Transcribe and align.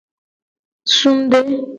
Sungde. 0.97 1.39